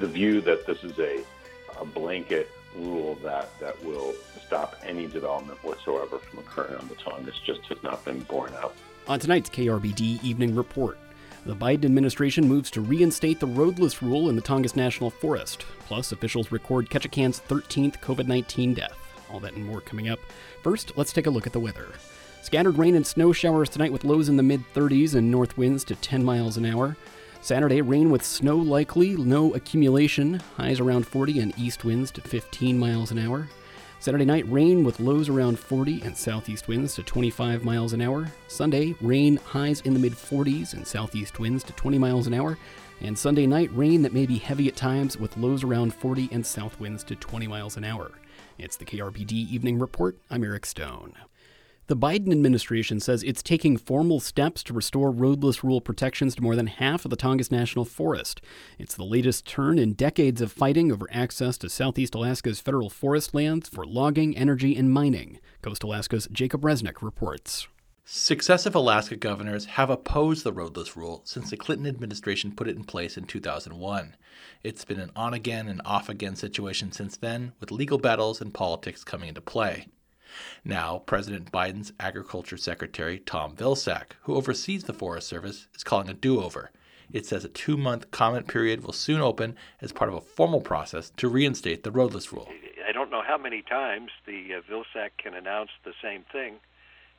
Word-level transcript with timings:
the 0.00 0.08
view 0.08 0.40
that 0.40 0.66
this 0.66 0.82
is 0.82 0.98
a, 0.98 1.20
a 1.80 1.84
blanket 1.84 2.50
rule 2.76 3.16
that, 3.22 3.48
that 3.60 3.82
will 3.84 4.14
stop 4.44 4.76
any 4.84 5.06
development 5.06 5.62
whatsoever 5.62 6.18
from 6.18 6.40
occurring 6.40 6.76
on 6.76 6.88
the 6.88 6.94
Tongass 6.96 7.42
just 7.44 7.60
has 7.66 7.80
not 7.82 8.04
been 8.04 8.20
borne 8.20 8.52
out. 8.54 8.74
On 9.06 9.18
tonight's 9.18 9.50
KRBD 9.50 10.22
Evening 10.24 10.54
Report, 10.54 10.98
the 11.46 11.54
Biden 11.54 11.84
administration 11.84 12.48
moves 12.48 12.70
to 12.72 12.80
reinstate 12.80 13.40
the 13.40 13.46
roadless 13.46 14.02
rule 14.02 14.28
in 14.28 14.36
the 14.36 14.42
Tongass 14.42 14.76
National 14.76 15.10
Forest. 15.10 15.64
Plus, 15.86 16.12
officials 16.12 16.52
record 16.52 16.90
Ketchikan's 16.90 17.40
13th 17.40 18.00
COVID 18.00 18.26
19 18.26 18.74
death. 18.74 18.96
All 19.30 19.40
that 19.40 19.54
and 19.54 19.64
more 19.64 19.80
coming 19.80 20.08
up. 20.08 20.18
First, 20.62 20.92
let's 20.96 21.12
take 21.12 21.26
a 21.26 21.30
look 21.30 21.46
at 21.46 21.52
the 21.52 21.60
weather. 21.60 21.88
Scattered 22.42 22.78
rain 22.78 22.94
and 22.94 23.06
snow 23.06 23.32
showers 23.32 23.68
tonight 23.68 23.92
with 23.92 24.04
lows 24.04 24.28
in 24.28 24.36
the 24.36 24.42
mid 24.42 24.62
30s 24.74 25.14
and 25.14 25.30
north 25.30 25.56
winds 25.56 25.84
to 25.84 25.94
10 25.94 26.24
miles 26.24 26.56
an 26.56 26.66
hour. 26.66 26.96
Saturday, 27.42 27.80
rain 27.80 28.10
with 28.10 28.22
snow 28.22 28.56
likely, 28.56 29.16
no 29.16 29.54
accumulation, 29.54 30.40
highs 30.58 30.78
around 30.78 31.06
40 31.06 31.40
and 31.40 31.58
east 31.58 31.84
winds 31.84 32.10
to 32.10 32.20
15 32.20 32.78
miles 32.78 33.12
an 33.12 33.18
hour. 33.18 33.48
Saturday 33.98 34.26
night, 34.26 34.44
rain 34.50 34.84
with 34.84 35.00
lows 35.00 35.30
around 35.30 35.58
40 35.58 36.02
and 36.02 36.14
southeast 36.14 36.68
winds 36.68 36.94
to 36.94 37.02
25 37.02 37.64
miles 37.64 37.94
an 37.94 38.02
hour. 38.02 38.30
Sunday, 38.48 38.94
rain, 39.00 39.38
highs 39.38 39.80
in 39.82 39.94
the 39.94 39.98
mid 40.00 40.12
40s 40.12 40.74
and 40.74 40.86
southeast 40.86 41.38
winds 41.38 41.64
to 41.64 41.72
20 41.72 41.98
miles 41.98 42.26
an 42.26 42.34
hour. 42.34 42.58
And 43.00 43.18
Sunday 43.18 43.46
night, 43.46 43.70
rain 43.72 44.02
that 44.02 44.12
may 44.12 44.26
be 44.26 44.36
heavy 44.36 44.68
at 44.68 44.76
times 44.76 45.16
with 45.16 45.36
lows 45.38 45.64
around 45.64 45.94
40 45.94 46.28
and 46.32 46.44
south 46.44 46.78
winds 46.78 47.02
to 47.04 47.16
20 47.16 47.46
miles 47.46 47.78
an 47.78 47.84
hour. 47.84 48.12
It's 48.58 48.76
the 48.76 48.84
KRBD 48.84 49.32
Evening 49.32 49.78
Report. 49.78 50.18
I'm 50.30 50.44
Eric 50.44 50.66
Stone. 50.66 51.14
The 51.90 51.96
Biden 51.96 52.30
administration 52.30 53.00
says 53.00 53.24
it's 53.24 53.42
taking 53.42 53.76
formal 53.76 54.20
steps 54.20 54.62
to 54.62 54.72
restore 54.72 55.10
roadless 55.10 55.64
rule 55.64 55.80
protections 55.80 56.36
to 56.36 56.40
more 56.40 56.54
than 56.54 56.68
half 56.68 57.04
of 57.04 57.10
the 57.10 57.16
Tongass 57.16 57.50
National 57.50 57.84
Forest. 57.84 58.40
It's 58.78 58.94
the 58.94 59.02
latest 59.02 59.44
turn 59.44 59.76
in 59.76 59.94
decades 59.94 60.40
of 60.40 60.52
fighting 60.52 60.92
over 60.92 61.08
access 61.10 61.58
to 61.58 61.68
Southeast 61.68 62.14
Alaska's 62.14 62.60
federal 62.60 62.90
forest 62.90 63.34
lands 63.34 63.68
for 63.68 63.84
logging, 63.84 64.36
energy, 64.36 64.76
and 64.76 64.92
mining. 64.92 65.40
CoastAlaska's 65.64 66.28
Jacob 66.30 66.60
Resnick 66.60 67.02
reports. 67.02 67.66
Successive 68.04 68.76
Alaska 68.76 69.16
governors 69.16 69.64
have 69.64 69.90
opposed 69.90 70.44
the 70.44 70.52
roadless 70.52 70.96
rule 70.96 71.22
since 71.24 71.50
the 71.50 71.56
Clinton 71.56 71.88
administration 71.88 72.52
put 72.52 72.68
it 72.68 72.76
in 72.76 72.84
place 72.84 73.16
in 73.16 73.24
2001. 73.24 74.14
It's 74.62 74.84
been 74.84 75.00
an 75.00 75.10
on 75.16 75.34
again 75.34 75.66
and 75.66 75.82
off 75.84 76.08
again 76.08 76.36
situation 76.36 76.92
since 76.92 77.16
then, 77.16 77.50
with 77.58 77.72
legal 77.72 77.98
battles 77.98 78.40
and 78.40 78.54
politics 78.54 79.02
coming 79.02 79.30
into 79.30 79.40
play. 79.40 79.88
Now, 80.64 80.98
President 80.98 81.50
Biden's 81.52 81.92
Agriculture 81.98 82.56
Secretary 82.56 83.18
Tom 83.18 83.56
Vilsack, 83.56 84.12
who 84.22 84.34
oversees 84.34 84.84
the 84.84 84.92
Forest 84.92 85.28
Service, 85.28 85.68
is 85.74 85.84
calling 85.84 86.08
a 86.08 86.14
do 86.14 86.42
over. 86.42 86.70
It 87.12 87.26
says 87.26 87.44
a 87.44 87.48
two 87.48 87.76
month 87.76 88.10
comment 88.10 88.46
period 88.46 88.84
will 88.84 88.92
soon 88.92 89.20
open 89.20 89.56
as 89.80 89.92
part 89.92 90.10
of 90.10 90.16
a 90.16 90.20
formal 90.20 90.60
process 90.60 91.10
to 91.16 91.28
reinstate 91.28 91.82
the 91.82 91.90
roadless 91.90 92.32
rule. 92.32 92.48
I 92.86 92.92
don't 92.92 93.10
know 93.10 93.22
how 93.26 93.38
many 93.38 93.62
times 93.62 94.10
the 94.26 94.54
uh, 94.54 94.60
Vilsack 94.70 95.10
can 95.18 95.34
announce 95.34 95.70
the 95.84 95.92
same 96.02 96.24
thing 96.32 96.56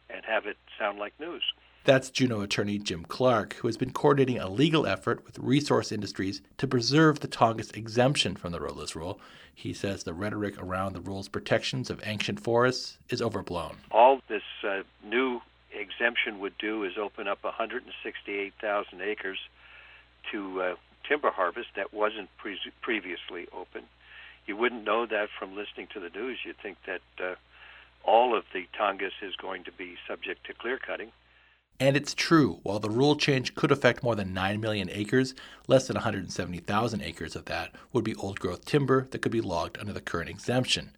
and 0.09 0.25
have 0.25 0.45
it 0.45 0.57
sound 0.77 0.99
like 0.99 1.19
news. 1.19 1.43
That's 1.83 2.11
Juneau 2.11 2.41
attorney 2.41 2.77
Jim 2.77 3.03
Clark, 3.05 3.53
who 3.55 3.67
has 3.67 3.75
been 3.75 3.91
coordinating 3.91 4.37
a 4.37 4.47
legal 4.47 4.85
effort 4.85 5.25
with 5.25 5.39
resource 5.39 5.91
industries 5.91 6.41
to 6.57 6.67
preserve 6.67 7.21
the 7.21 7.27
Tongass 7.27 7.75
exemption 7.75 8.35
from 8.35 8.51
the 8.51 8.59
roadless 8.59 8.95
rule. 8.95 9.19
He 9.55 9.73
says 9.73 10.03
the 10.03 10.13
rhetoric 10.13 10.61
around 10.61 10.93
the 10.93 11.01
rule's 11.01 11.27
protections 11.27 11.89
of 11.89 11.99
ancient 12.05 12.39
forests 12.39 12.99
is 13.09 13.19
overblown. 13.19 13.77
All 13.89 14.21
this 14.27 14.43
uh, 14.63 14.83
new 15.03 15.41
exemption 15.73 16.39
would 16.39 16.55
do 16.59 16.83
is 16.83 16.99
open 16.99 17.27
up 17.27 17.43
168,000 17.43 19.01
acres 19.01 19.39
to 20.31 20.61
uh, 20.61 20.75
timber 21.09 21.31
harvest 21.31 21.69
that 21.75 21.91
wasn't 21.91 22.29
pre- 22.37 22.59
previously 22.81 23.47
open. 23.51 23.85
You 24.45 24.55
wouldn't 24.55 24.83
know 24.83 25.07
that 25.07 25.29
from 25.37 25.55
listening 25.55 25.87
to 25.93 25.99
the 25.99 26.09
news. 26.09 26.37
You'd 26.45 26.59
think 26.59 26.77
that 26.85 27.01
uh, 27.19 27.35
all 28.03 28.37
of 28.37 28.43
the 28.53 28.67
Tongass 28.79 29.17
is 29.23 29.35
going 29.35 29.63
to 29.63 29.71
be 29.71 29.95
subject 30.07 30.45
to 30.45 30.53
clear 30.53 30.77
cutting. 30.77 31.11
And 31.81 31.97
it's 31.97 32.13
true, 32.13 32.59
while 32.61 32.77
the 32.77 32.91
rule 32.91 33.15
change 33.15 33.55
could 33.55 33.71
affect 33.71 34.03
more 34.03 34.15
than 34.15 34.35
9 34.35 34.61
million 34.61 34.87
acres, 34.91 35.33
less 35.67 35.87
than 35.87 35.95
170,000 35.95 37.01
acres 37.01 37.35
of 37.35 37.45
that 37.45 37.73
would 37.91 38.03
be 38.03 38.13
old 38.13 38.39
growth 38.39 38.65
timber 38.65 39.07
that 39.09 39.23
could 39.23 39.31
be 39.31 39.41
logged 39.41 39.79
under 39.79 39.91
the 39.91 39.99
current 39.99 40.29
exemption. 40.29 40.91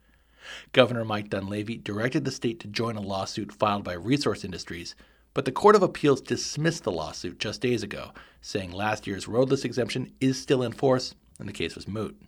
Governor 0.73 1.05
Mike 1.05 1.29
Dunleavy 1.29 1.77
directed 1.77 2.25
the 2.25 2.31
state 2.31 2.59
to 2.59 2.67
join 2.67 2.97
a 2.97 3.01
lawsuit 3.01 3.53
filed 3.53 3.85
by 3.85 3.93
resource 3.93 4.43
industries, 4.43 4.93
but 5.33 5.45
the 5.45 5.53
Court 5.53 5.77
of 5.77 5.83
Appeals 5.83 6.19
dismissed 6.19 6.83
the 6.83 6.91
lawsuit 6.91 7.39
just 7.39 7.61
days 7.61 7.81
ago, 7.81 8.11
saying 8.41 8.73
last 8.73 9.07
year's 9.07 9.25
roadless 9.25 9.63
exemption 9.63 10.11
is 10.19 10.37
still 10.37 10.61
in 10.61 10.73
force 10.73 11.15
and 11.39 11.47
the 11.47 11.53
case 11.53 11.75
was 11.75 11.87
moot. 11.87 12.21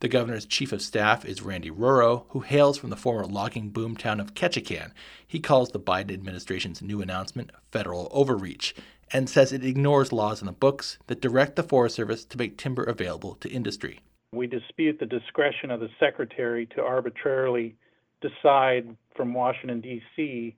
The 0.00 0.08
governor's 0.08 0.46
chief 0.46 0.72
of 0.72 0.82
staff 0.82 1.24
is 1.24 1.42
Randy 1.42 1.70
Ruaro, 1.70 2.24
who 2.30 2.40
hails 2.40 2.78
from 2.78 2.90
the 2.90 2.96
former 2.96 3.26
logging 3.26 3.70
boomtown 3.70 4.20
of 4.20 4.34
Ketchikan. 4.34 4.92
He 5.26 5.40
calls 5.40 5.70
the 5.70 5.80
Biden 5.80 6.12
administration's 6.12 6.82
new 6.82 7.00
announcement 7.02 7.50
federal 7.70 8.08
overreach 8.12 8.74
and 9.12 9.28
says 9.28 9.52
it 9.52 9.64
ignores 9.64 10.12
laws 10.12 10.40
in 10.40 10.46
the 10.46 10.52
books 10.52 10.98
that 11.06 11.20
direct 11.20 11.56
the 11.56 11.62
Forest 11.62 11.96
Service 11.96 12.24
to 12.24 12.38
make 12.38 12.56
timber 12.56 12.84
available 12.84 13.34
to 13.36 13.50
industry. 13.50 14.00
We 14.32 14.46
dispute 14.46 14.98
the 15.00 15.06
discretion 15.06 15.70
of 15.70 15.80
the 15.80 15.88
secretary 15.98 16.66
to 16.76 16.82
arbitrarily 16.82 17.74
decide 18.20 18.96
from 19.16 19.34
Washington, 19.34 19.80
D.C. 19.80 20.54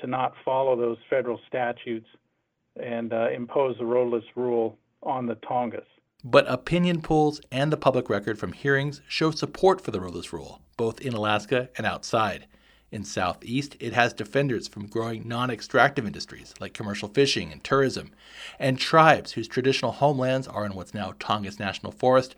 to 0.00 0.06
not 0.06 0.32
follow 0.44 0.76
those 0.76 0.96
federal 1.10 1.38
statutes 1.46 2.06
and 2.82 3.12
uh, 3.12 3.28
impose 3.30 3.76
the 3.78 3.84
roadless 3.84 4.24
rule 4.36 4.78
on 5.02 5.26
the 5.26 5.34
Tongass. 5.36 5.84
But 6.22 6.50
opinion 6.50 7.00
polls 7.00 7.40
and 7.50 7.72
the 7.72 7.78
public 7.78 8.10
record 8.10 8.38
from 8.38 8.52
hearings 8.52 9.00
show 9.08 9.30
support 9.30 9.80
for 9.80 9.90
the 9.90 10.00
roadless 10.00 10.34
rule, 10.34 10.60
both 10.76 11.00
in 11.00 11.14
Alaska 11.14 11.70
and 11.78 11.86
outside. 11.86 12.46
In 12.92 13.04
Southeast, 13.04 13.74
it 13.80 13.94
has 13.94 14.12
defenders 14.12 14.68
from 14.68 14.86
growing 14.86 15.26
non 15.26 15.48
extractive 15.48 16.04
industries 16.04 16.52
like 16.60 16.74
commercial 16.74 17.08
fishing 17.08 17.50
and 17.50 17.64
tourism, 17.64 18.10
and 18.58 18.78
tribes 18.78 19.32
whose 19.32 19.48
traditional 19.48 19.92
homelands 19.92 20.46
are 20.46 20.66
in 20.66 20.74
what's 20.74 20.92
now 20.92 21.12
Tongass 21.12 21.58
National 21.58 21.92
Forest 21.92 22.34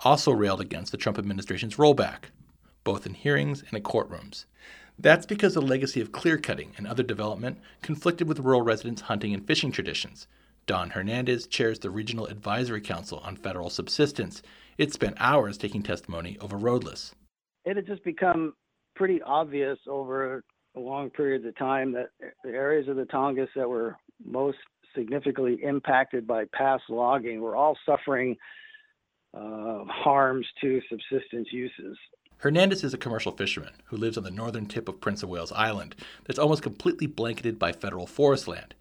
also 0.00 0.32
railed 0.32 0.60
against 0.60 0.90
the 0.90 0.98
Trump 0.98 1.16
administration's 1.16 1.76
rollback, 1.76 2.30
both 2.82 3.06
in 3.06 3.14
hearings 3.14 3.62
and 3.62 3.74
in 3.74 3.84
courtrooms. 3.84 4.46
That's 4.98 5.26
because 5.26 5.54
the 5.54 5.62
legacy 5.62 6.00
of 6.00 6.10
clear 6.10 6.38
cutting 6.38 6.72
and 6.76 6.88
other 6.88 7.04
development 7.04 7.60
conflicted 7.82 8.26
with 8.26 8.40
rural 8.40 8.62
residents' 8.62 9.02
hunting 9.02 9.32
and 9.32 9.46
fishing 9.46 9.70
traditions. 9.70 10.26
Don 10.66 10.90
Hernandez 10.90 11.46
chairs 11.46 11.80
the 11.80 11.90
Regional 11.90 12.26
Advisory 12.26 12.80
Council 12.80 13.18
on 13.24 13.36
Federal 13.36 13.70
Subsistence. 13.70 14.42
It 14.78 14.92
spent 14.92 15.16
hours 15.18 15.58
taking 15.58 15.82
testimony 15.82 16.38
over 16.40 16.56
roadless. 16.56 17.14
It 17.64 17.76
had 17.76 17.86
just 17.86 18.04
become 18.04 18.54
pretty 18.94 19.20
obvious 19.22 19.78
over 19.88 20.44
a 20.76 20.80
long 20.80 21.10
period 21.10 21.44
of 21.44 21.56
time 21.56 21.92
that 21.92 22.10
the 22.44 22.50
areas 22.50 22.88
of 22.88 22.96
the 22.96 23.04
Tongass 23.04 23.48
that 23.56 23.68
were 23.68 23.96
most 24.24 24.58
significantly 24.94 25.58
impacted 25.62 26.26
by 26.26 26.44
past 26.52 26.84
logging 26.88 27.40
were 27.40 27.56
all 27.56 27.76
suffering 27.84 28.36
uh, 29.34 29.84
harms 29.86 30.46
to 30.60 30.80
subsistence 30.88 31.48
uses. 31.50 31.96
Hernandez 32.38 32.82
is 32.82 32.92
a 32.92 32.98
commercial 32.98 33.32
fisherman 33.32 33.72
who 33.84 33.96
lives 33.96 34.18
on 34.18 34.24
the 34.24 34.30
northern 34.30 34.66
tip 34.66 34.88
of 34.88 35.00
Prince 35.00 35.22
of 35.22 35.28
Wales 35.28 35.52
Island 35.52 35.94
that's 36.24 36.38
almost 36.38 36.62
completely 36.62 37.06
blanketed 37.06 37.58
by 37.58 37.72
federal 37.72 38.06
forest 38.06 38.48
land. 38.48 38.74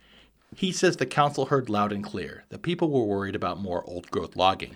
He 0.56 0.72
says 0.72 0.98
the 0.98 1.06
council 1.06 1.46
heard 1.46 1.70
loud 1.70 1.92
and 1.92 2.04
clear 2.04 2.44
that 2.50 2.62
people 2.62 2.90
were 2.90 3.06
worried 3.06 3.36
about 3.36 3.60
more 3.60 3.84
old 3.88 4.10
growth 4.12 4.36
logging. 4.36 4.76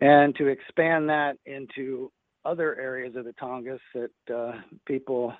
And 0.00 0.34
to 0.36 0.46
expand 0.46 1.08
that 1.08 1.38
into 1.46 2.12
other 2.44 2.78
areas 2.78 3.16
of 3.16 3.24
the 3.24 3.32
Tongass 3.32 3.80
that 3.94 4.34
uh, 4.34 4.60
people 4.86 5.34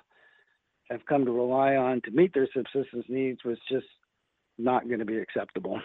have 0.89 1.05
come 1.05 1.23
to 1.25 1.31
rely 1.31 1.75
on 1.75 2.01
to 2.01 2.11
meet 2.11 2.33
their 2.33 2.47
subsistence 2.53 3.05
needs 3.07 3.43
was 3.43 3.57
just 3.69 3.85
not 4.57 4.87
going 4.87 4.99
to 4.99 5.05
be 5.05 5.17
acceptable. 5.17 5.79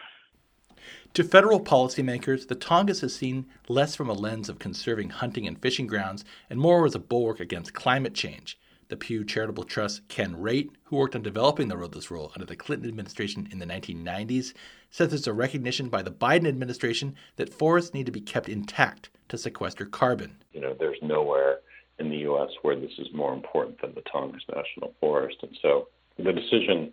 To 1.15 1.23
federal 1.23 1.61
policymakers, 1.61 2.49
the 2.49 2.57
Tongass 2.57 3.05
is 3.05 3.15
seen 3.15 3.47
less 3.69 3.95
from 3.95 4.11
a 4.11 4.13
lens 4.13 4.49
of 4.49 4.59
conserving 4.59 5.11
hunting 5.11 5.47
and 5.47 5.59
fishing 5.61 5.87
grounds 5.87 6.25
and 6.51 6.59
more 6.59 6.85
as 6.85 6.95
a 6.95 6.99
bulwark 6.99 7.41
against 7.41 7.75
climate 7.75 8.15
change. 8.15 8.59
The 8.89 8.97
Pew 8.97 9.25
Charitable 9.25 9.65
Trust 9.65 10.07
Ken 10.09 10.41
Rait, 10.41 10.71
who 10.85 10.97
worked 10.97 11.15
on 11.15 11.23
developing 11.23 11.69
the 11.69 11.77
roadless 11.77 12.11
rule 12.11 12.33
under 12.35 12.47
the 12.47 12.57
Clinton 12.57 12.89
administration 12.89 13.49
in 13.51 13.59
the 13.59 13.67
1990s, 13.67 14.53
says 14.91 15.09
there's 15.09 15.27
a 15.27 15.33
recognition 15.33 15.89
by 15.89 16.03
the 16.03 16.11
Biden 16.11 16.47
administration 16.47 17.15
that 17.37 17.53
forests 17.53 17.95
need 17.95 18.07
to 18.07 18.13
be 18.13 18.21
kept 18.21 18.49
intact 18.49 19.11
to 19.29 19.39
sequester 19.39 19.87
carbon. 19.87 20.37
You 20.53 20.61
know, 20.61 20.75
there's 20.79 20.99
nowhere 21.03 21.61
in 21.99 22.11
the 22.11 22.19
U.S. 22.19 22.51
where 22.63 22.77
this 22.77 22.93
is 22.99 23.09
more 23.15 23.33
important 23.33 23.81
than 23.81 23.95
the 23.95 24.03
Tongass 24.03 24.43
National 24.55 24.95
Forest. 25.01 25.39
And 25.43 25.57
so 25.63 25.89
the 26.19 26.33
decision 26.33 26.93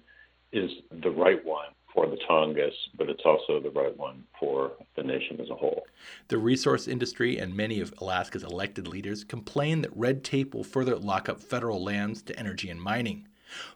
is 0.52 0.70
the 1.04 1.12
right 1.12 1.44
one 1.46 1.68
for 1.94 2.08
the 2.08 2.18
Tongass, 2.30 2.74
but 2.98 3.10
it's 3.10 3.24
also 3.26 3.60
the 3.60 3.70
right 3.72 3.96
one 3.98 4.24
for 4.40 4.72
the 4.96 5.04
nation 5.04 5.40
as 5.42 5.50
a 5.50 5.56
whole. 5.56 5.84
The 6.30 6.38
resource 6.38 6.88
industry 6.88 7.38
and 7.38 7.56
many 7.56 7.80
of 7.80 7.94
Alaska's 8.00 8.44
elected 8.44 8.88
leaders 8.88 9.24
complain 9.24 9.82
that 9.82 9.96
red 9.96 10.24
tape 10.24 10.54
will 10.54 10.64
further 10.64 10.96
lock 10.96 11.30
up 11.30 11.40
federal 11.42 11.84
lands 11.84 12.22
to 12.24 12.40
energy 12.40 12.70
and 12.70 12.82
mining. 12.82 13.28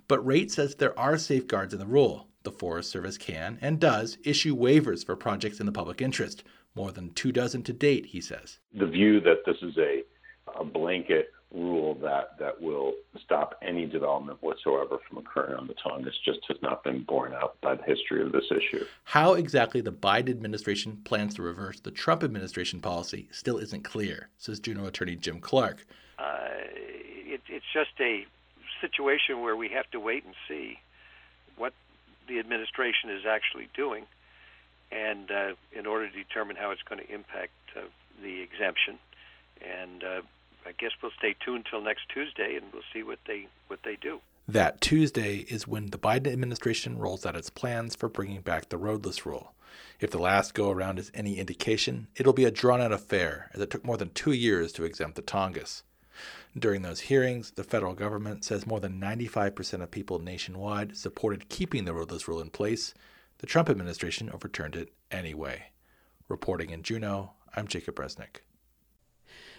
But 0.07 0.25
Rait 0.25 0.51
says 0.51 0.75
there 0.75 0.97
are 0.97 1.17
safeguards 1.17 1.73
in 1.73 1.79
the 1.79 1.85
rule. 1.85 2.27
The 2.43 2.51
Forest 2.51 2.91
Service 2.91 3.17
can 3.17 3.57
and 3.61 3.79
does 3.79 4.17
issue 4.23 4.55
waivers 4.55 5.05
for 5.05 5.15
projects 5.15 5.59
in 5.59 5.65
the 5.65 5.71
public 5.71 6.01
interest, 6.01 6.43
more 6.75 6.91
than 6.91 7.13
two 7.13 7.31
dozen 7.31 7.63
to 7.63 7.73
date, 7.73 8.07
he 8.07 8.21
says. 8.21 8.59
The 8.73 8.85
view 8.85 9.19
that 9.21 9.39
this 9.45 9.57
is 9.61 9.77
a, 9.77 10.03
a 10.59 10.63
blanket 10.63 11.29
rule 11.53 11.95
that, 12.01 12.37
that 12.39 12.61
will 12.61 12.93
stop 13.23 13.57
any 13.61 13.85
development 13.85 14.37
whatsoever 14.41 14.97
from 15.07 15.19
occurring 15.19 15.55
on 15.55 15.67
the 15.67 15.73
Tongass 15.73 16.13
just 16.23 16.39
has 16.47 16.57
not 16.61 16.83
been 16.83 17.03
borne 17.03 17.33
out 17.33 17.55
by 17.61 17.75
the 17.75 17.83
history 17.83 18.21
of 18.21 18.31
this 18.31 18.45
issue. 18.51 18.85
How 19.03 19.33
exactly 19.33 19.81
the 19.81 19.91
Biden 19.91 20.29
administration 20.29 21.01
plans 21.05 21.35
to 21.35 21.41
reverse 21.41 21.79
the 21.79 21.91
Trump 21.91 22.23
administration 22.23 22.81
policy 22.81 23.27
still 23.31 23.57
isn't 23.57 23.83
clear, 23.83 24.29
says 24.37 24.59
Juneau 24.59 24.85
attorney 24.85 25.15
Jim 25.15 25.39
Clark. 25.39 25.85
Uh, 26.19 26.47
it, 27.25 27.41
it's 27.47 27.65
just 27.73 27.91
a 27.99 28.25
situation 28.81 29.41
where 29.41 29.55
we 29.55 29.69
have 29.69 29.89
to 29.91 29.99
wait 29.99 30.25
and 30.25 30.33
see 30.47 30.79
what 31.57 31.73
the 32.27 32.39
administration 32.39 33.09
is 33.09 33.25
actually 33.25 33.69
doing, 33.73 34.05
and 34.91 35.31
uh, 35.31 35.53
in 35.71 35.85
order 35.85 36.09
to 36.09 36.15
determine 36.15 36.55
how 36.55 36.71
it's 36.71 36.81
going 36.83 37.01
to 37.01 37.13
impact 37.13 37.53
uh, 37.77 37.81
the 38.21 38.41
exemption. 38.41 38.99
And 39.61 40.03
uh, 40.03 40.21
I 40.65 40.71
guess 40.77 40.91
we'll 41.01 41.11
stay 41.17 41.35
tuned 41.45 41.67
till 41.69 41.81
next 41.81 42.09
Tuesday, 42.09 42.55
and 42.55 42.65
we'll 42.73 42.81
see 42.91 43.03
what 43.03 43.19
they 43.27 43.47
what 43.67 43.79
they 43.83 43.95
do. 43.95 44.19
That 44.47 44.81
Tuesday 44.81 45.37
is 45.49 45.67
when 45.67 45.87
the 45.87 45.97
Biden 45.97 46.31
administration 46.31 46.97
rolls 46.97 47.25
out 47.25 47.35
its 47.35 47.49
plans 47.49 47.95
for 47.95 48.09
bringing 48.09 48.41
back 48.41 48.69
the 48.69 48.77
roadless 48.77 49.25
rule. 49.25 49.53
If 49.99 50.11
the 50.11 50.19
last 50.19 50.53
go 50.53 50.71
around 50.71 50.99
is 50.99 51.11
any 51.13 51.37
indication, 51.37 52.07
it'll 52.15 52.33
be 52.33 52.45
a 52.45 52.51
drawn 52.51 52.81
out 52.81 52.91
affair, 52.91 53.49
as 53.53 53.61
it 53.61 53.69
took 53.69 53.83
more 53.83 53.97
than 53.97 54.11
two 54.11 54.31
years 54.31 54.71
to 54.73 54.83
exempt 54.83 55.15
the 55.15 55.21
Tongass. 55.21 55.83
During 56.57 56.81
those 56.81 57.01
hearings, 57.01 57.51
the 57.51 57.63
federal 57.63 57.93
government 57.93 58.45
says 58.45 58.65
more 58.65 58.79
than 58.79 59.01
95% 59.01 59.81
of 59.81 59.91
people 59.91 60.19
nationwide 60.19 60.95
supported 60.95 61.49
keeping 61.49 61.85
the 61.85 61.93
roadless 61.93 62.27
rule 62.27 62.39
in 62.39 62.49
place. 62.49 62.93
The 63.39 63.47
Trump 63.47 63.69
administration 63.69 64.29
overturned 64.29 64.75
it 64.75 64.93
anyway. 65.11 65.71
Reporting 66.29 66.69
in 66.69 66.83
Juneau, 66.83 67.33
I'm 67.55 67.67
Jacob 67.67 67.95
Resnick. 67.95 68.41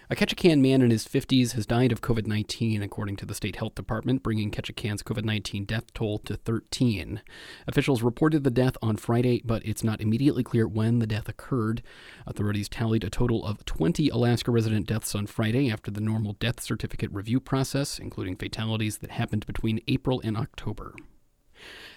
A 0.09 0.15
Ketchikan 0.15 0.61
man 0.61 0.83
in 0.83 0.91
his 0.91 1.05
50s 1.05 1.55
has 1.55 1.67
died 1.67 1.91
of 1.91 2.01
COVID 2.01 2.29
19, 2.29 2.81
according 2.81 3.17
to 3.17 3.27
the 3.27 3.35
state 3.35 3.57
health 3.57 3.75
department, 3.75 4.23
bringing 4.23 4.53
Ketchikan's 4.53 5.03
COVID 5.03 5.25
19 5.25 5.65
death 5.65 5.93
toll 5.95 6.19
to 6.21 6.37
13. 6.37 7.23
Officials 7.67 8.05
reported 8.05 8.45
the 8.45 8.51
death 8.53 8.77
on 8.81 8.97
Friday, 8.99 9.43
but 9.45 9.67
it's 9.67 9.83
not 9.83 10.01
immediately 10.01 10.45
clear 10.45 10.69
when 10.69 11.01
the 11.01 11.09
death 11.09 11.29
occurred. 11.29 11.83
Authorities 12.25 12.69
tallied 12.69 13.03
a 13.03 13.11
total 13.11 13.45
of 13.45 13.65
20 13.65 14.09
Alaska 14.11 14.53
resident 14.53 14.87
deaths 14.87 15.13
on 15.17 15.27
Friday 15.27 15.69
after 15.69 15.91
the 15.91 16.01
normal 16.01 16.35
death 16.35 16.61
certificate 16.61 17.11
review 17.13 17.41
process, 17.41 17.99
including 17.99 18.37
fatalities 18.37 18.99
that 18.99 19.11
happened 19.11 19.45
between 19.45 19.83
April 19.89 20.21
and 20.23 20.37
October. 20.37 20.95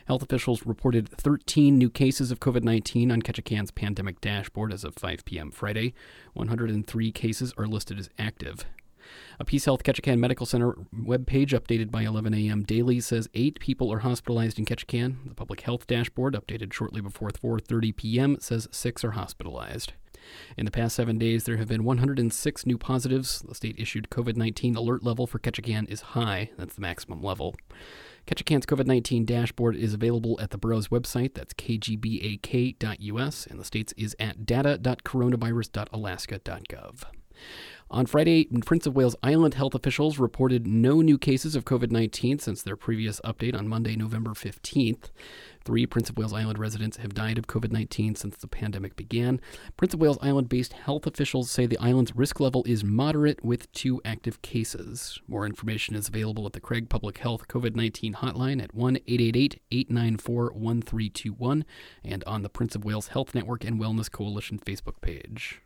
Health 0.10 0.24
officials 0.24 0.66
reported 0.66 1.08
13 1.08 1.78
new 1.78 1.92
cases 1.92 2.32
of 2.32 2.40
COVID 2.40 2.64
19 2.64 3.12
on 3.12 3.22
Ketchikan's 3.22 3.70
pandemic 3.70 4.20
dashboard 4.20 4.74
as 4.74 4.84
of 4.84 4.96
5 4.96 5.24
p.m. 5.24 5.52
Friday. 5.52 5.94
103 6.34 7.12
cases 7.12 7.54
are 7.60 7.68
listed 7.68 8.00
as 8.00 8.10
active. 8.18 8.66
A 9.40 9.46
PeaceHealth 9.46 9.84
Ketchikan 9.84 10.18
Medical 10.18 10.48
Center 10.48 10.74
webpage 11.00 11.50
updated 11.50 11.92
by 11.92 12.02
11 12.02 12.34
a.m. 12.34 12.64
daily 12.64 13.00
says 13.00 13.30
eight 13.36 13.60
people 13.60 13.94
are 13.94 14.00
hospitalized 14.00 14.58
in 14.58 14.66
Ketchikan. 14.66 15.28
The 15.28 15.36
public 15.36 15.62
health 15.62 15.86
dashboard, 15.86 16.34
updated 16.34 16.74
shortly 16.74 17.02
before 17.02 17.30
4:30 17.30 17.96
p.m., 17.96 18.38
says 18.40 18.68
six 18.72 19.04
are 19.04 19.12
hospitalized. 19.12 19.94
In 20.58 20.66
the 20.66 20.72
past 20.72 20.96
seven 20.96 21.18
days, 21.18 21.44
there 21.44 21.58
have 21.58 21.68
been 21.68 21.84
106 21.84 22.66
new 22.66 22.78
positives. 22.78 23.42
The 23.42 23.56
state 23.56 23.76
issued 23.78 24.10
COVID 24.10 24.36
19 24.36 24.76
alert 24.76 25.04
level 25.04 25.28
for 25.28 25.38
Ketchikan 25.38 25.90
is 25.90 26.02
high. 26.02 26.50
That's 26.58 26.76
the 26.76 26.82
maximum 26.82 27.22
level. 27.22 27.56
Ketchikan's 28.30 28.66
COVID 28.68 28.86
19 28.86 29.26
dashboard 29.26 29.76
is 29.76 29.96
available 29.96 30.40
at 30.40 30.52
the 30.52 30.60
borough's 30.60 30.90
website, 30.90 31.34
that's 31.34 31.56
kgbak.us, 31.56 33.48
and 33.48 33.60
the 33.60 33.66
state's 33.66 33.92
is 33.94 34.16
at 34.20 34.46
data.coronavirus.alaska.gov. 34.46 37.04
On 37.92 38.06
Friday, 38.06 38.46
Prince 38.66 38.86
of 38.86 38.96
Wales 38.96 39.16
Island 39.24 39.56
health 39.56 39.74
officials 39.74 40.20
reported 40.20 40.68
no 40.68 41.02
new 41.02 41.18
cases 41.18 41.56
of 41.56 41.66
COVID 41.66 41.90
19 41.90 42.38
since 42.38 42.62
their 42.62 42.76
previous 42.76 43.20
update 43.22 43.58
on 43.58 43.68
Monday, 43.68 43.96
November 43.96 44.32
15th. 44.32 45.10
Three 45.66 45.88
Prince 45.88 46.12
of 46.12 46.18
Wales 46.18 46.32
Island 46.32 46.60
residents 46.60 46.98
have 46.98 47.16
died 47.16 47.40
of 47.40 47.48
COVID 47.48 47.72
19 47.72 48.14
since 48.14 48.38
the 48.38 48.48
pandemic 48.48 48.96
began. 48.96 49.42
Prince 49.76 49.96
of 49.96 50.00
Wales 50.00 50.20
Island 50.22 50.50
based 50.50 50.74
health 50.74 51.08
officials 51.08 51.50
say 51.50 51.66
the 51.66 51.80
island's 51.80 52.16
risk 52.16 52.40
level 52.40 52.64
is 52.66 52.84
moderate 52.84 53.44
with 53.44 53.72
two 53.72 54.00
active 54.06 54.40
cases. 54.44 55.20
More 55.28 55.48
information 55.48 55.96
is 55.96 56.10
available 56.10 56.46
at 56.46 56.54
the 56.54 56.62
Craig 56.62 56.90
Public 56.90 57.18
Health 57.18 57.48
COVID 57.48 57.76
19 57.76 58.14
hotline 58.14 58.62
at 58.62 58.76
1 58.76 58.98
888 58.98 59.62
894 59.72 60.52
1321 60.54 61.66
and 62.04 62.24
on 62.26 62.44
the 62.44 62.50
Prince 62.50 62.76
of 62.76 62.86
Wales 62.86 63.08
Health 63.08 63.34
Network 63.34 63.66
and 63.66 63.80
Wellness 63.80 64.12
Coalition 64.12 64.60
Facebook 64.60 65.02
page. 65.02 65.64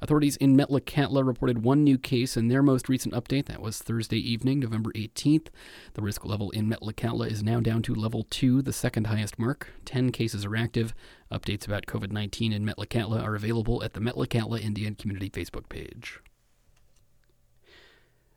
Authorities 0.00 0.36
in 0.36 0.56
Metlakatla 0.56 1.26
reported 1.26 1.62
one 1.62 1.84
new 1.84 1.98
case 1.98 2.36
in 2.36 2.48
their 2.48 2.62
most 2.62 2.88
recent 2.88 3.14
update. 3.14 3.46
That 3.46 3.60
was 3.60 3.78
Thursday 3.78 4.18
evening, 4.18 4.60
November 4.60 4.92
18th. 4.92 5.48
The 5.94 6.02
risk 6.02 6.24
level 6.24 6.50
in 6.50 6.68
Metlakatla 6.68 7.30
is 7.30 7.42
now 7.42 7.60
down 7.60 7.82
to 7.82 7.94
level 7.94 8.26
2, 8.30 8.62
the 8.62 8.72
second 8.72 9.06
highest 9.06 9.38
mark. 9.38 9.68
10 9.84 10.10
cases 10.12 10.44
are 10.44 10.56
active. 10.56 10.94
Updates 11.30 11.66
about 11.66 11.86
COVID 11.86 12.12
19 12.12 12.52
in 12.52 12.64
Metlakatla 12.64 13.22
are 13.22 13.34
available 13.34 13.82
at 13.82 13.94
the 13.94 14.00
Metlakatla 14.00 14.60
Indian 14.60 14.94
Community 14.94 15.30
Facebook 15.30 15.68
page. 15.68 16.20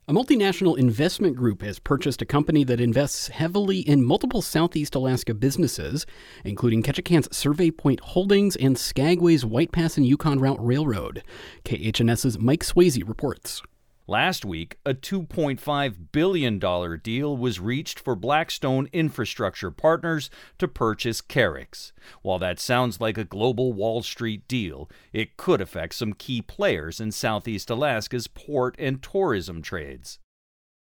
A 0.08 0.14
multinational 0.14 0.78
investment 0.78 1.36
group 1.36 1.64
has 1.64 1.80
purchased 1.80 2.22
a 2.22 2.28
company 2.28 2.64
that 2.66 2.80
invests 2.80 3.30
heavily 3.30 3.80
in 3.80 4.06
multiple 4.06 4.44
Southeast 4.44 4.94
Alaska 4.94 5.34
businesses, 5.34 6.06
including 6.44 6.84
Ketchikan's 6.84 7.36
Survey 7.36 7.72
Point 7.72 8.02
Holdings 8.02 8.56
and 8.56 8.78
Skagway's 8.78 9.44
White 9.44 9.72
Pass 9.72 9.98
and 9.98 10.06
Yukon 10.06 10.40
Route 10.40 10.64
Railroad. 10.64 11.24
KHNS's 11.64 12.38
Mike 12.38 12.64
Swasey 12.64 13.02
reports. 13.04 13.64
Last 14.08 14.46
week, 14.46 14.78
a 14.86 14.94
$2.5 14.94 15.96
billion 16.12 16.60
deal 17.00 17.36
was 17.36 17.60
reached 17.60 18.00
for 18.00 18.16
Blackstone 18.16 18.88
Infrastructure 18.94 19.72
Partners 19.72 20.30
to 20.60 20.68
purchase 20.68 21.24
Carrix. 21.24 21.92
While 22.22 22.38
that 22.38 22.60
sounds 22.60 23.02
like 23.02 23.18
a 23.18 23.24
global 23.24 23.74
Wall 23.74 24.04
Street 24.04 24.48
deal, 24.48 24.92
it 25.12 25.38
could 25.38 25.60
affect 25.60 25.96
some 25.96 26.14
key 26.14 26.44
players 26.44 27.00
in 27.00 27.12
Southeast 27.12 27.72
Alaska's 27.72 28.28
port 28.28 28.76
and 28.78 29.02
tourism 29.02 29.64
trades. 29.64 30.20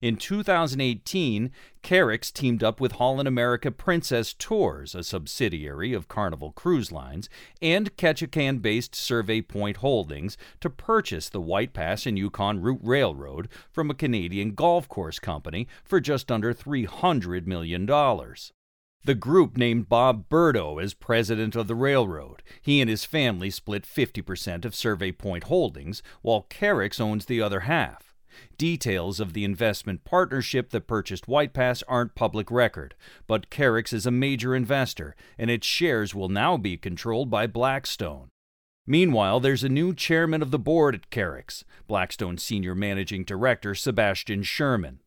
In 0.04 0.18
2018, 0.18 1.50
Carrix 1.82 2.34
teamed 2.34 2.62
up 2.62 2.82
with 2.82 2.92
Holland 2.92 3.26
America 3.26 3.72
Princess 3.72 4.34
Tours, 4.34 4.94
a 4.94 5.02
subsidiary 5.02 5.94
of 5.94 6.10
Carnival 6.10 6.52
Cruise 6.52 6.92
Lines, 6.92 7.30
and 7.62 7.96
Ketchikan 7.96 8.62
based 8.62 8.96
Survey 8.96 9.40
Point 9.40 9.78
Holdings 9.78 10.36
to 10.60 10.70
purchase 10.70 11.30
the 11.30 11.40
White 11.40 11.72
Pass 11.72 12.06
and 12.06 12.20
Yukon 12.20 12.60
Route 12.62 12.82
Railroad 12.84 13.48
from 13.72 13.90
a 13.90 13.94
Canadian 13.94 14.56
golf 14.56 14.90
course 14.90 15.20
company 15.20 15.70
for 15.86 16.02
just 16.02 16.30
under 16.30 16.54
$300 16.54 17.48
million. 17.48 17.86
The 17.86 19.16
group 19.16 19.56
named 19.56 19.88
Bob 19.88 20.28
Berto 20.28 20.84
as 20.84 20.94
president 20.94 21.56
of 21.56 21.70
the 21.70 21.76
railroad. 21.76 22.44
He 22.62 22.82
and 22.82 22.90
his 22.90 23.06
family 23.06 23.50
split 23.50 23.84
50% 23.84 24.66
of 24.66 24.76
Survey 24.76 25.14
Point 25.14 25.46
Holdings, 25.46 26.04
while 26.22 26.46
Carrix 26.50 27.00
owns 27.00 27.28
the 27.28 27.42
other 27.42 27.62
half. 27.62 28.13
Details 28.58 29.20
of 29.20 29.34
the 29.34 29.44
investment 29.44 30.04
partnership 30.04 30.70
that 30.72 30.88
purchased 30.88 31.28
White 31.28 31.54
Pass 31.54 31.84
aren't 31.88 32.16
public 32.16 32.50
record, 32.52 32.96
but 33.28 33.50
Carrix 33.50 33.94
is 33.94 34.06
a 34.06 34.12
major 34.12 34.56
investor, 34.56 35.16
and 35.38 35.50
its 35.50 35.68
shares 35.68 36.14
will 36.14 36.30
now 36.30 36.58
be 36.58 36.78
controlled 36.78 37.30
by 37.30 37.48
Blackstone. 37.48 38.30
Meanwhile, 38.86 39.40
there's 39.40 39.64
a 39.64 39.70
new 39.70 39.94
chairman 39.94 40.42
of 40.42 40.52
the 40.52 40.60
board 40.60 40.94
at 40.96 41.10
Carrix, 41.10 41.64
Blackstone 41.88 42.38
Senior 42.38 42.76
Managing 42.76 43.24
Director 43.24 43.74
Sebastian 43.76 44.44
Sherman. 44.44 45.00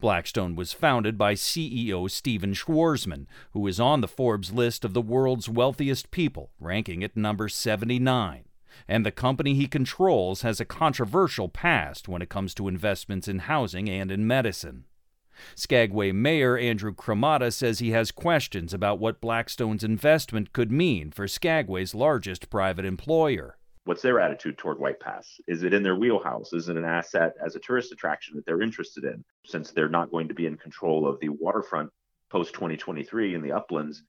Blackstone 0.00 0.54
was 0.54 0.72
founded 0.72 1.18
by 1.18 1.34
CEO 1.34 2.10
Stephen 2.10 2.52
Schwarzman, 2.52 3.26
who 3.52 3.66
is 3.66 3.80
on 3.80 4.00
the 4.00 4.08
Forbes 4.08 4.52
list 4.52 4.84
of 4.84 4.92
the 4.92 5.02
world's 5.02 5.48
wealthiest 5.48 6.10
people, 6.10 6.50
ranking 6.60 7.02
at 7.02 7.16
number 7.16 7.48
79 7.48 8.44
and 8.88 9.04
the 9.04 9.10
company 9.10 9.54
he 9.54 9.66
controls 9.66 10.42
has 10.42 10.60
a 10.60 10.64
controversial 10.64 11.48
past 11.48 12.08
when 12.08 12.22
it 12.22 12.28
comes 12.28 12.54
to 12.54 12.68
investments 12.68 13.28
in 13.28 13.40
housing 13.40 13.88
and 13.88 14.10
in 14.10 14.26
medicine. 14.26 14.84
Skagway 15.54 16.12
Mayor 16.12 16.58
Andrew 16.58 16.94
Cremata 16.94 17.52
says 17.52 17.78
he 17.78 17.90
has 17.90 18.10
questions 18.10 18.74
about 18.74 18.98
what 18.98 19.20
Blackstone's 19.20 19.84
investment 19.84 20.52
could 20.52 20.70
mean 20.70 21.10
for 21.10 21.26
Skagway's 21.26 21.94
largest 21.94 22.50
private 22.50 22.84
employer. 22.84 23.56
What's 23.84 24.02
their 24.02 24.20
attitude 24.20 24.58
toward 24.58 24.78
White 24.78 25.00
Pass? 25.00 25.40
Is 25.48 25.64
it 25.64 25.74
in 25.74 25.82
their 25.82 25.96
wheelhouse? 25.96 26.52
Is 26.52 26.68
it 26.68 26.76
an 26.76 26.84
asset 26.84 27.34
as 27.44 27.56
a 27.56 27.60
tourist 27.60 27.90
attraction 27.90 28.36
that 28.36 28.46
they're 28.46 28.62
interested 28.62 29.04
in? 29.04 29.24
Since 29.44 29.72
they're 29.72 29.88
not 29.88 30.10
going 30.10 30.28
to 30.28 30.34
be 30.34 30.46
in 30.46 30.56
control 30.56 31.08
of 31.08 31.18
the 31.18 31.30
waterfront 31.30 31.90
post 32.30 32.54
2023 32.54 33.34
in 33.34 33.42
the 33.42 33.52
uplands, 33.52 34.04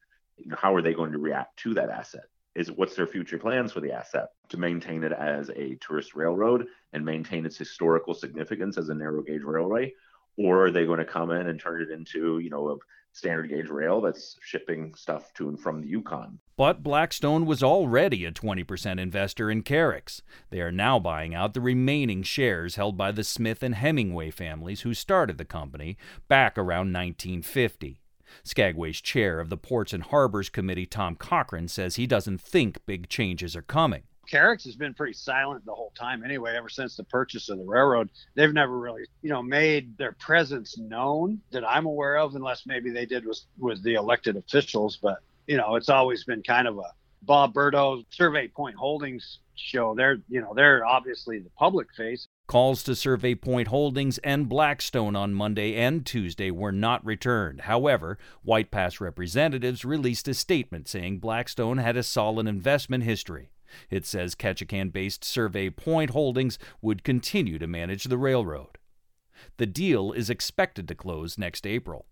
how 0.51 0.75
are 0.75 0.82
they 0.82 0.93
going 0.93 1.12
to 1.12 1.17
react 1.17 1.58
to 1.58 1.74
that 1.74 1.89
asset? 1.89 2.25
Is 2.55 2.72
what's 2.72 2.95
their 2.95 3.07
future 3.07 3.39
plans 3.39 3.72
for 3.72 3.79
the 3.79 3.91
asset 3.91 4.29
to 4.50 4.57
maintain 4.57 5.03
it 5.03 5.12
as 5.12 5.50
a 5.55 5.75
tourist 5.81 6.13
railroad 6.15 6.67
and 6.93 7.03
maintain 7.03 7.45
its 7.45 7.57
historical 7.57 8.13
significance 8.13 8.77
as 8.77 8.89
a 8.89 8.93
narrow 8.93 9.24
gauge 9.24 9.41
railway 9.43 9.91
or 10.38 10.65
are 10.65 10.72
they 10.72 10.86
going 10.86 11.00
to 11.00 11.05
come 11.05 11.31
in 11.31 11.48
and 11.48 11.60
turn 11.60 11.81
it 11.81 11.91
into 11.91 12.39
you 12.39 12.50
know 12.50 12.69
a 12.69 12.75
standard 13.13 13.48
gauge 13.48 13.69
rail 13.69 14.01
that's 14.01 14.38
shipping 14.41 14.93
stuff 14.95 15.31
to 15.36 15.48
and 15.48 15.60
from 15.60 15.81
the 15.81 15.88
Yukon. 15.88 16.39
But 16.57 16.83
Blackstone 16.83 17.45
was 17.45 17.63
already 17.63 18.25
a 18.25 18.31
20% 18.31 19.00
investor 19.00 19.51
in 19.51 19.62
Carrix. 19.63 20.22
They 20.50 20.62
are 20.62 20.72
now 20.72 21.00
buying 21.00 21.36
out 21.36 21.53
the 21.53 21.62
remaining 21.62 22.24
shares 22.24 22.75
held 22.75 22.98
by 22.98 23.12
the 23.12 23.24
Smith 23.24 23.62
and 23.62 23.75
Hemingway 23.75 24.31
families 24.31 24.81
who 24.81 24.93
started 24.93 25.38
the 25.38 25.45
company 25.45 25.95
back 26.27 26.57
around 26.57 26.91
1950. 26.91 28.02
Skagway's 28.43 29.01
chair 29.01 29.39
of 29.39 29.49
the 29.49 29.57
Ports 29.57 29.93
and 29.93 30.03
Harbors 30.03 30.49
Committee, 30.49 30.85
Tom 30.85 31.15
Cochrane, 31.15 31.67
says 31.67 31.95
he 31.95 32.07
doesn't 32.07 32.41
think 32.41 32.85
big 32.85 33.09
changes 33.09 33.55
are 33.55 33.61
coming. 33.61 34.03
Carrix 34.31 34.63
has 34.63 34.75
been 34.75 34.93
pretty 34.93 35.13
silent 35.13 35.65
the 35.65 35.73
whole 35.73 35.91
time 35.97 36.23
anyway, 36.23 36.55
ever 36.55 36.69
since 36.69 36.95
the 36.95 37.03
purchase 37.03 37.49
of 37.49 37.57
the 37.57 37.65
railroad. 37.65 38.09
They've 38.35 38.53
never 38.53 38.79
really, 38.79 39.03
you 39.21 39.29
know, 39.29 39.43
made 39.43 39.97
their 39.97 40.13
presence 40.13 40.77
known 40.77 41.41
that 41.51 41.67
I'm 41.67 41.85
aware 41.85 42.17
of, 42.17 42.35
unless 42.35 42.65
maybe 42.65 42.89
they 42.89 43.05
did 43.05 43.25
with, 43.25 43.41
with 43.59 43.83
the 43.83 43.95
elected 43.95 44.37
officials. 44.37 44.97
But, 45.01 45.17
you 45.47 45.57
know, 45.57 45.75
it's 45.75 45.89
always 45.89 46.23
been 46.23 46.41
kind 46.41 46.67
of 46.69 46.77
a 46.77 46.93
Bob 47.23 47.53
Berto 47.53 48.05
Survey 48.11 48.47
Point 48.47 48.77
Holdings 48.77 49.39
show. 49.55 49.93
They're, 49.93 50.17
you 50.29 50.41
know, 50.41 50.53
they're 50.55 50.85
obviously 50.85 51.39
the 51.39 51.49
public 51.57 51.87
face. 51.95 52.27
Calls 52.45 52.83
to 52.83 52.95
Survey 52.95 53.35
Point 53.35 53.69
Holdings 53.69 54.17
and 54.19 54.50
Blackstone 54.50 55.15
on 55.15 55.33
Monday 55.33 55.75
and 55.75 56.05
Tuesday 56.05 56.51
were 56.51 56.73
not 56.73 57.03
returned. 57.05 57.62
However, 57.62 58.17
White 58.43 58.69
Pass 58.69 59.00
representatives 59.00 59.85
released 59.85 60.27
a 60.27 60.33
statement 60.33 60.89
saying 60.89 61.19
Blackstone 61.19 61.77
had 61.77 61.95
a 61.95 62.03
solid 62.03 62.47
investment 62.47 63.05
history. 63.05 63.50
It 63.89 64.05
says 64.05 64.35
Ketchikan 64.35 64.91
based 64.91 65.23
Survey 65.23 65.69
Point 65.69 66.12
Holdings 66.12 66.59
would 66.81 67.03
continue 67.03 67.57
to 67.59 67.65
manage 67.65 68.03
the 68.03 68.17
railroad. 68.17 68.77
The 69.57 69.65
deal 69.65 70.12
is 70.12 70.29
expected 70.29 70.88
to 70.89 70.95
close 70.95 71.38
next 71.38 71.65
April. 71.65 72.07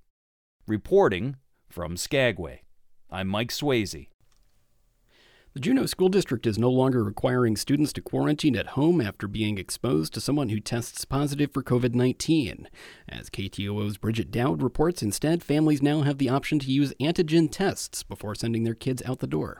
Reporting 0.66 1.36
from 1.70 1.98
Skagway, 1.98 2.62
I'm 3.10 3.28
Mike 3.28 3.52
Swasey. 3.52 4.08
The 5.54 5.60
Juneau 5.60 5.86
School 5.86 6.08
District 6.08 6.48
is 6.48 6.58
no 6.58 6.70
longer 6.70 7.04
requiring 7.04 7.58
students 7.58 7.92
to 7.94 8.02
quarantine 8.02 8.56
at 8.56 8.68
home 8.68 9.02
after 9.02 9.28
being 9.28 9.58
exposed 9.58 10.14
to 10.14 10.22
someone 10.22 10.48
who 10.48 10.62
tests 10.62 11.04
positive 11.04 11.52
for 11.52 11.62
COVID 11.62 11.94
19. 11.94 12.70
As 13.10 13.30
KTOO's 13.30 13.98
Bridget 13.98 14.32
Dowd 14.32 14.64
reports, 14.64 15.04
instead, 15.04 15.44
families 15.44 15.82
now 15.82 16.04
have 16.04 16.20
the 16.20 16.30
option 16.30 16.58
to 16.60 16.72
use 16.72 16.94
antigen 17.02 17.52
tests 17.52 18.02
before 18.02 18.34
sending 18.34 18.64
their 18.64 18.74
kids 18.74 19.04
out 19.06 19.20
the 19.20 19.28
door. 19.28 19.60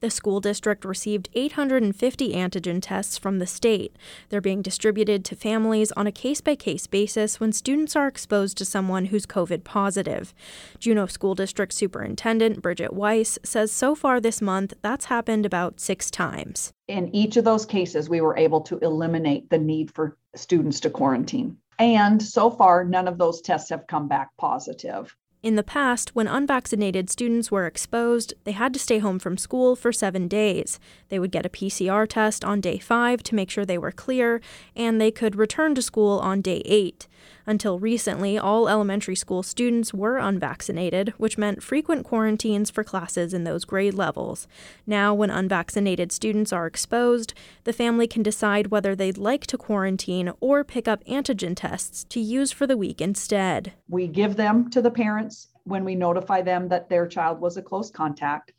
The 0.00 0.10
school 0.10 0.38
district 0.38 0.84
received 0.84 1.28
850 1.34 2.32
antigen 2.32 2.78
tests 2.80 3.18
from 3.18 3.40
the 3.40 3.46
state. 3.48 3.96
They're 4.28 4.40
being 4.40 4.62
distributed 4.62 5.24
to 5.24 5.34
families 5.34 5.90
on 5.92 6.06
a 6.06 6.12
case 6.12 6.40
by 6.40 6.54
case 6.54 6.86
basis 6.86 7.40
when 7.40 7.50
students 7.50 7.96
are 7.96 8.06
exposed 8.06 8.56
to 8.58 8.64
someone 8.64 9.06
who's 9.06 9.26
COVID 9.26 9.64
positive. 9.64 10.32
Juneau 10.78 11.06
School 11.06 11.34
District 11.34 11.72
Superintendent 11.72 12.62
Bridget 12.62 12.92
Weiss 12.92 13.40
says 13.42 13.72
so 13.72 13.96
far 13.96 14.20
this 14.20 14.40
month 14.40 14.72
that's 14.82 15.06
happened 15.06 15.44
about 15.44 15.80
six 15.80 16.12
times. 16.12 16.72
In 16.86 17.12
each 17.12 17.36
of 17.36 17.44
those 17.44 17.66
cases, 17.66 18.08
we 18.08 18.20
were 18.20 18.36
able 18.36 18.60
to 18.62 18.78
eliminate 18.78 19.50
the 19.50 19.58
need 19.58 19.92
for 19.92 20.16
students 20.36 20.78
to 20.80 20.90
quarantine. 20.90 21.56
And 21.80 22.22
so 22.22 22.50
far, 22.50 22.84
none 22.84 23.08
of 23.08 23.18
those 23.18 23.40
tests 23.40 23.70
have 23.70 23.88
come 23.88 24.06
back 24.06 24.30
positive. 24.38 25.16
In 25.40 25.54
the 25.54 25.62
past, 25.62 26.16
when 26.16 26.26
unvaccinated 26.26 27.08
students 27.08 27.48
were 27.48 27.66
exposed, 27.66 28.34
they 28.42 28.52
had 28.52 28.72
to 28.72 28.80
stay 28.80 28.98
home 28.98 29.20
from 29.20 29.36
school 29.36 29.76
for 29.76 29.92
seven 29.92 30.26
days. 30.26 30.80
They 31.10 31.20
would 31.20 31.30
get 31.30 31.46
a 31.46 31.50
PCR 31.50 32.08
test 32.08 32.44
on 32.44 32.60
day 32.60 32.78
five 32.78 33.22
to 33.22 33.36
make 33.36 33.48
sure 33.48 33.64
they 33.64 33.78
were 33.78 33.92
clear, 33.92 34.40
and 34.74 35.00
they 35.00 35.12
could 35.12 35.36
return 35.36 35.76
to 35.76 35.82
school 35.82 36.18
on 36.18 36.40
day 36.40 36.60
eight. 36.64 37.06
Until 37.48 37.78
recently, 37.78 38.36
all 38.36 38.68
elementary 38.68 39.16
school 39.16 39.42
students 39.42 39.94
were 39.94 40.18
unvaccinated, 40.18 41.14
which 41.16 41.38
meant 41.38 41.62
frequent 41.62 42.04
quarantines 42.04 42.68
for 42.68 42.84
classes 42.84 43.32
in 43.32 43.44
those 43.44 43.64
grade 43.64 43.94
levels. 43.94 44.46
Now, 44.86 45.14
when 45.14 45.30
unvaccinated 45.30 46.12
students 46.12 46.52
are 46.52 46.66
exposed, 46.66 47.32
the 47.64 47.72
family 47.72 48.06
can 48.06 48.22
decide 48.22 48.66
whether 48.66 48.94
they'd 48.94 49.16
like 49.16 49.46
to 49.46 49.56
quarantine 49.56 50.30
or 50.40 50.62
pick 50.62 50.86
up 50.86 51.02
antigen 51.06 51.56
tests 51.56 52.04
to 52.10 52.20
use 52.20 52.52
for 52.52 52.66
the 52.66 52.76
week 52.76 53.00
instead. 53.00 53.72
We 53.88 54.08
give 54.08 54.36
them 54.36 54.68
to 54.72 54.82
the 54.82 54.90
parents 54.90 55.48
when 55.64 55.86
we 55.86 55.94
notify 55.94 56.42
them 56.42 56.68
that 56.68 56.90
their 56.90 57.06
child 57.06 57.40
was 57.40 57.56
a 57.56 57.62
close 57.62 57.90
contact 57.90 58.52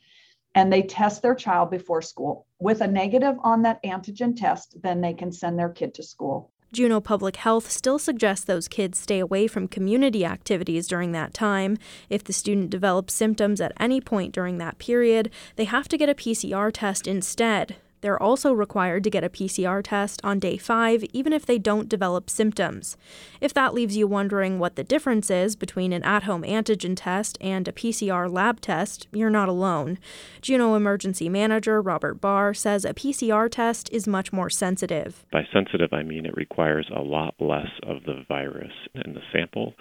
and 0.55 0.73
they 0.73 0.81
test 0.81 1.21
their 1.21 1.35
child 1.35 1.69
before 1.69 2.01
school. 2.01 2.47
With 2.59 2.81
a 2.81 2.87
negative 2.87 3.35
on 3.43 3.61
that 3.61 3.83
antigen 3.83 4.35
test, 4.35 4.81
then 4.81 4.99
they 4.99 5.13
can 5.13 5.31
send 5.31 5.59
their 5.59 5.69
kid 5.69 5.93
to 5.93 6.01
school. 6.01 6.49
Juneau 6.71 7.01
Public 7.01 7.37
Health 7.37 7.71
still 7.71 7.97
suggests 7.97 8.45
those 8.45 8.67
kids 8.67 8.99
stay 8.99 9.17
away 9.17 9.47
from 9.47 9.67
community 9.67 10.23
activities 10.23 10.87
during 10.87 11.13
that 11.13 11.33
time. 11.33 11.77
If 12.09 12.23
the 12.23 12.33
student 12.33 12.69
develops 12.69 13.13
symptoms 13.15 13.59
at 13.59 13.73
any 13.79 13.99
point 13.99 14.33
during 14.33 14.59
that 14.59 14.77
period, 14.77 15.31
they 15.55 15.65
have 15.65 15.87
to 15.87 15.97
get 15.97 16.09
a 16.09 16.13
PCR 16.13 16.69
test 16.71 17.07
instead. 17.07 17.77
They're 18.01 18.21
also 18.21 18.53
required 18.53 19.03
to 19.03 19.09
get 19.09 19.23
a 19.23 19.29
PCR 19.29 19.81
test 19.83 20.21
on 20.23 20.39
day 20.39 20.57
five, 20.57 21.03
even 21.13 21.33
if 21.33 21.45
they 21.45 21.57
don't 21.57 21.89
develop 21.89 22.29
symptoms. 22.29 22.97
If 23.41 23.53
that 23.53 23.73
leaves 23.73 23.97
you 23.97 24.07
wondering 24.07 24.59
what 24.59 24.75
the 24.75 24.83
difference 24.83 25.29
is 25.29 25.55
between 25.55 25.93
an 25.93 26.03
at 26.03 26.23
home 26.23 26.43
antigen 26.43 26.95
test 26.95 27.37
and 27.41 27.67
a 27.67 27.71
PCR 27.71 28.31
lab 28.31 28.61
test, 28.61 29.07
you're 29.11 29.29
not 29.29 29.49
alone. 29.49 29.97
Juneau 30.41 30.75
Emergency 30.75 31.29
Manager 31.29 31.81
Robert 31.81 32.21
Barr 32.21 32.53
says 32.53 32.85
a 32.85 32.93
PCR 32.93 33.49
test 33.49 33.89
is 33.91 34.07
much 34.07 34.31
more 34.31 34.49
sensitive. 34.49 35.25
By 35.31 35.43
sensitive, 35.51 35.93
I 35.93 36.03
mean 36.03 36.25
it 36.25 36.35
requires 36.35 36.89
a 36.95 37.01
lot 37.01 37.35
less 37.39 37.71
of 37.83 38.03
the 38.03 38.23
virus 38.27 38.73
in 38.95 39.13
the 39.13 39.21
sample 39.33 39.73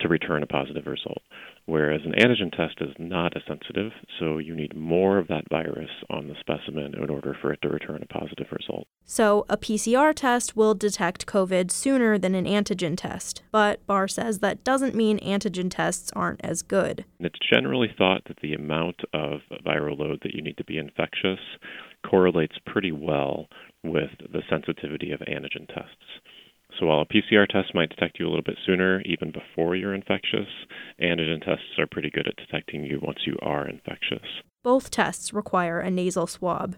to 0.00 0.08
return 0.08 0.42
a 0.42 0.46
positive 0.46 0.86
result 0.86 1.22
whereas 1.66 2.02
an 2.04 2.12
antigen 2.12 2.54
test 2.54 2.76
is 2.80 2.94
not 2.98 3.36
as 3.36 3.42
sensitive, 3.46 3.92
so 4.18 4.38
you 4.38 4.54
need 4.54 4.76
more 4.76 5.18
of 5.18 5.28
that 5.28 5.48
virus 5.50 5.90
on 6.10 6.28
the 6.28 6.34
specimen 6.40 6.94
in 6.94 7.10
order 7.10 7.36
for 7.40 7.52
it 7.52 7.60
to 7.62 7.68
return 7.68 8.02
a 8.02 8.06
positive 8.06 8.46
result. 8.52 8.86
So, 9.04 9.44
a 9.48 9.56
PCR 9.56 10.14
test 10.14 10.56
will 10.56 10.74
detect 10.74 11.26
COVID 11.26 11.70
sooner 11.70 12.18
than 12.18 12.34
an 12.34 12.46
antigen 12.46 12.96
test, 12.96 13.42
but 13.50 13.84
Barr 13.86 14.08
says 14.08 14.38
that 14.38 14.64
doesn't 14.64 14.94
mean 14.94 15.18
antigen 15.20 15.70
tests 15.70 16.10
aren't 16.14 16.44
as 16.44 16.62
good. 16.62 17.04
It's 17.20 17.38
generally 17.52 17.92
thought 17.96 18.22
that 18.26 18.38
the 18.40 18.54
amount 18.54 18.96
of 19.12 19.40
viral 19.64 19.98
load 19.98 20.20
that 20.22 20.34
you 20.34 20.42
need 20.42 20.56
to 20.56 20.64
be 20.64 20.78
infectious 20.78 21.40
correlates 22.08 22.56
pretty 22.66 22.92
well 22.92 23.48
with 23.82 24.10
the 24.32 24.42
sensitivity 24.48 25.12
of 25.12 25.20
antigen 25.20 25.66
tests. 25.68 26.20
So 26.78 26.86
while 26.86 27.00
a 27.00 27.06
PCR 27.06 27.46
test 27.46 27.74
might 27.74 27.90
detect 27.90 28.18
you 28.18 28.26
a 28.26 28.30
little 28.30 28.42
bit 28.42 28.58
sooner, 28.66 29.00
even 29.02 29.30
before 29.30 29.76
you're 29.76 29.94
infectious, 29.94 30.48
antigen 31.00 31.44
tests 31.44 31.78
are 31.78 31.86
pretty 31.86 32.10
good 32.10 32.26
at 32.26 32.36
detecting 32.36 32.84
you 32.84 32.98
once 33.00 33.20
you 33.26 33.36
are 33.42 33.68
infectious. 33.68 34.26
Both 34.62 34.90
tests 34.90 35.32
require 35.32 35.78
a 35.78 35.90
nasal 35.90 36.26
swab. 36.26 36.76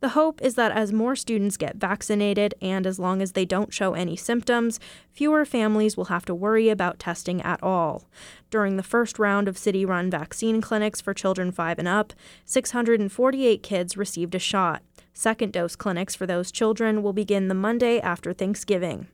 The 0.00 0.10
hope 0.10 0.42
is 0.42 0.54
that 0.56 0.72
as 0.72 0.92
more 0.92 1.16
students 1.16 1.56
get 1.56 1.76
vaccinated 1.76 2.54
and 2.60 2.86
as 2.86 2.98
long 2.98 3.22
as 3.22 3.32
they 3.32 3.46
don't 3.46 3.72
show 3.72 3.94
any 3.94 4.14
symptoms, 4.14 4.78
fewer 5.10 5.46
families 5.46 5.96
will 5.96 6.04
have 6.06 6.26
to 6.26 6.34
worry 6.34 6.68
about 6.68 6.98
testing 6.98 7.40
at 7.40 7.62
all. 7.62 8.04
During 8.50 8.76
the 8.76 8.82
first 8.82 9.18
round 9.18 9.48
of 9.48 9.56
city 9.56 9.86
run 9.86 10.10
vaccine 10.10 10.60
clinics 10.60 11.00
for 11.00 11.14
children 11.14 11.50
5 11.50 11.78
and 11.78 11.88
up, 11.88 12.12
648 12.44 13.62
kids 13.62 13.96
received 13.96 14.34
a 14.34 14.38
shot. 14.38 14.82
Second 15.14 15.54
dose 15.54 15.76
clinics 15.76 16.14
for 16.14 16.26
those 16.26 16.52
children 16.52 17.02
will 17.02 17.14
begin 17.14 17.48
the 17.48 17.54
Monday 17.54 17.98
after 17.98 18.34
Thanksgiving. 18.34 19.08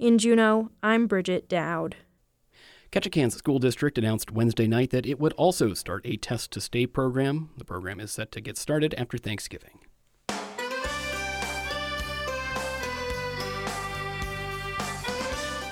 In 0.00 0.16
Juneau, 0.16 0.70
I'm 0.82 1.06
Bridget 1.06 1.46
Dowd. 1.46 1.96
Ketchikan's 2.90 3.36
school 3.36 3.58
district 3.58 3.98
announced 3.98 4.32
Wednesday 4.32 4.66
night 4.66 4.88
that 4.92 5.04
it 5.04 5.20
would 5.20 5.34
also 5.34 5.74
start 5.74 6.06
a 6.06 6.16
test 6.16 6.50
to 6.52 6.60
stay 6.62 6.86
program. 6.86 7.50
The 7.58 7.66
program 7.66 8.00
is 8.00 8.10
set 8.10 8.32
to 8.32 8.40
get 8.40 8.56
started 8.56 8.94
after 8.96 9.18
Thanksgiving. 9.18 9.80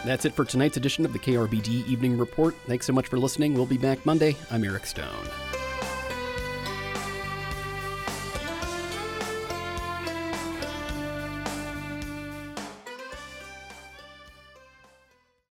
That's 0.04 0.26
it 0.26 0.35
for 0.35 0.44
tonight's 0.44 0.76
edition 0.76 1.06
of 1.06 1.14
the 1.14 1.18
KRBD 1.18 1.88
Evening 1.88 2.18
Report. 2.18 2.54
Thanks 2.66 2.85
so 2.85 2.92
much 2.92 3.08
for 3.08 3.18
listening. 3.18 3.54
We'll 3.54 3.64
be 3.64 3.78
back 3.78 4.04
Monday. 4.04 4.37
I'm 4.50 4.62
Eric 4.62 4.85
Stone. 4.85 5.08